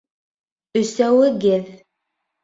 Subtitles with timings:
[0.79, 1.69] Өсәүегеҙ